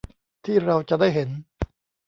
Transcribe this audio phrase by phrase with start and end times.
[0.45, 1.29] ที่เราจะได้เห็น